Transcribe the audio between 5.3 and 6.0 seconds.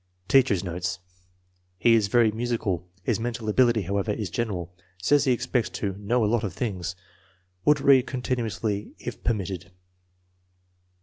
expects to *